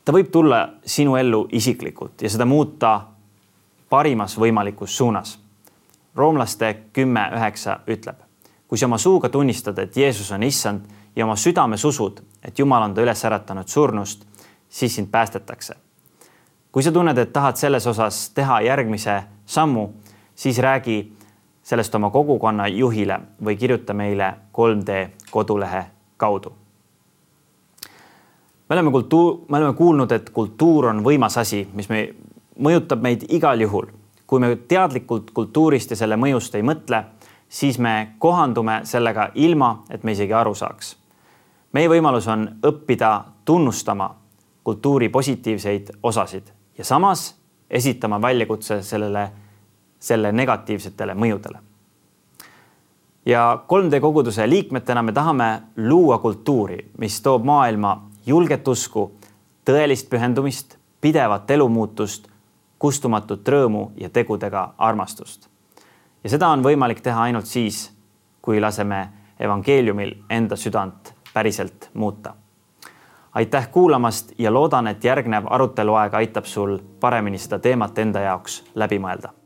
ta 0.04 0.12
võib 0.12 0.30
tulla 0.30 0.68
sinu 0.86 1.16
ellu 1.16 1.48
isiklikult 1.52 2.22
ja 2.22 2.30
seda 2.30 2.44
muuta 2.44 3.00
parimas 3.88 4.38
võimalikus 4.38 4.96
suunas. 4.96 5.38
roomlaste 6.14 6.74
kümme 6.92 7.30
üheksa 7.36 7.80
ütleb, 7.86 8.16
kui 8.68 8.78
sa 8.78 8.86
oma 8.86 8.98
suuga 8.98 9.28
tunnistad, 9.28 9.78
et 9.78 9.96
Jeesus 9.96 10.32
on 10.32 10.42
issand 10.42 10.80
ja 11.16 11.24
oma 11.24 11.36
südames 11.36 11.84
usud, 11.84 12.20
et 12.42 12.58
Jumal 12.58 12.82
on 12.82 12.94
ta 12.94 13.02
üles 13.02 13.24
äratanud 13.24 13.68
surnust, 13.68 14.26
siis 14.68 14.94
sind 14.94 15.08
päästetakse 15.10 15.89
kui 16.72 16.83
sa 16.83 16.92
tunned, 16.92 17.18
et 17.18 17.33
tahad 17.33 17.56
selles 17.56 17.87
osas 17.87 18.30
teha 18.35 18.61
järgmise 18.61 19.22
sammu, 19.46 19.88
siis 20.35 20.59
räägi 20.59 21.12
sellest 21.62 21.94
oma 21.94 22.11
kogukonna 22.11 22.68
juhile 22.68 23.20
või 23.44 23.56
kirjuta 23.56 23.94
meile 23.94 24.35
3D 24.59 25.09
kodulehe 25.30 25.85
kaudu. 26.16 26.52
me 28.68 28.74
oleme 28.74 28.90
kultuur, 28.90 29.38
me 29.48 29.59
oleme 29.59 29.72
kuulnud, 29.72 30.12
et 30.12 30.30
kultuur 30.30 30.87
on 30.87 31.04
võimas 31.04 31.38
asi, 31.38 31.68
mis 31.72 31.88
me, 31.88 32.14
mõjutab 32.59 33.02
meid 33.02 33.24
igal 33.28 33.61
juhul. 33.61 33.87
kui 34.26 34.40
me 34.40 34.56
teadlikult 34.56 35.30
kultuurist 35.30 35.90
ja 35.90 35.96
selle 35.96 36.16
mõjust 36.16 36.54
ei 36.54 36.62
mõtle, 36.62 37.04
siis 37.48 37.78
me 37.78 38.14
kohandume 38.18 38.80
sellega 38.85 39.30
ilma, 39.35 39.85
et 39.90 40.04
me 40.04 40.12
isegi 40.12 40.33
aru 40.33 40.54
saaks. 40.54 40.96
meie 41.72 41.88
võimalus 41.88 42.28
on 42.28 42.48
õppida 42.62 43.24
tunnustama 43.44 44.14
kultuuri 44.62 45.09
positiivseid 45.09 45.90
osasid 46.02 46.60
ja 46.81 46.85
samas 46.85 47.37
esitama 47.71 48.23
väljakutse 48.23 48.83
sellele, 48.83 49.27
selle 49.99 50.33
negatiivsetele 50.33 51.14
mõjudele. 51.14 51.59
ja 53.27 53.64
3D 53.69 54.01
koguduse 54.01 54.49
liikmetena 54.49 55.03
me 55.03 55.12
tahame 55.12 55.62
luua 55.77 56.19
kultuuri, 56.19 56.90
mis 56.99 57.21
toob 57.21 57.45
maailma 57.45 58.09
julget 58.27 58.69
usku, 58.69 59.12
tõelist 59.64 60.09
pühendumist, 60.09 60.77
pidevat 61.01 61.51
elumuutust, 61.51 62.29
kustumatut 62.79 63.49
rõõmu 63.49 63.90
ja 63.97 64.09
tegudega 64.09 64.75
armastust. 64.79 65.49
ja 66.25 66.31
seda 66.31 66.49
on 66.49 66.64
võimalik 66.64 67.01
teha 67.01 67.23
ainult 67.23 67.47
siis, 67.47 67.90
kui 68.43 68.61
laseme 68.61 69.09
evangeeliumil 69.40 70.16
enda 70.31 70.57
südant 70.57 71.12
päriselt 71.35 71.90
muuta 71.95 72.35
aitäh 73.35 73.69
kuulamast 73.71 74.33
ja 74.38 74.53
loodan, 74.53 74.87
et 74.87 75.05
järgnev 75.05 75.45
aruteluaeg 75.51 76.14
aitab 76.14 76.45
sul 76.45 76.79
paremini 77.01 77.38
seda 77.38 77.59
teemat 77.59 77.99
enda 77.99 78.21
jaoks 78.21 78.62
läbi 78.75 78.99
mõelda 78.99 79.39